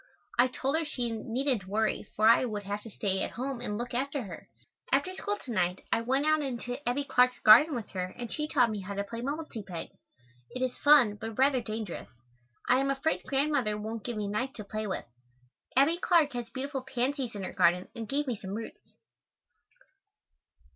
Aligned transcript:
I 0.39 0.47
told 0.47 0.75
her 0.79 0.83
she 0.83 1.11
needn't 1.11 1.67
worry 1.67 2.07
for 2.15 2.27
I 2.27 2.43
would 2.43 2.63
have 2.63 2.81
to 2.81 2.89
stay 2.89 3.21
at 3.21 3.29
home 3.33 3.61
and 3.61 3.77
look 3.77 3.93
after 3.93 4.23
her. 4.23 4.47
After 4.91 5.13
school 5.13 5.37
to 5.43 5.51
night 5.51 5.81
I 5.91 6.01
went 6.01 6.25
out 6.25 6.41
into 6.41 6.79
Abbie 6.89 7.03
Clark's 7.03 7.37
garden 7.37 7.75
with 7.75 7.89
her 7.89 8.05
and 8.17 8.33
she 8.33 8.47
taught 8.47 8.71
me 8.71 8.79
how 8.81 8.95
to 8.95 9.03
play 9.03 9.21
"mumble 9.21 9.45
te 9.45 9.61
peg." 9.61 9.89
It 10.55 10.63
is 10.63 10.75
fun, 10.75 11.17
but 11.21 11.37
rather 11.37 11.61
dangerous. 11.61 12.09
I 12.67 12.79
am 12.79 12.89
afraid 12.89 13.21
Grandmother 13.27 13.77
won't 13.79 14.03
give 14.03 14.17
me 14.17 14.25
a 14.25 14.29
knife 14.31 14.53
to 14.53 14.63
play 14.63 14.87
with. 14.87 15.05
Abbie 15.77 15.97
Clark 15.99 16.33
has 16.33 16.49
beautiful 16.49 16.81
pansies 16.83 17.35
in 17.35 17.43
her 17.43 17.53
garden 17.53 17.87
and 17.95 18.09
gave 18.09 18.25
me 18.25 18.35
some 18.35 18.55
roots. 18.55 18.95